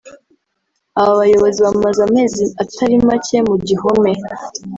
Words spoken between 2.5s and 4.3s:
atari macye mu gihome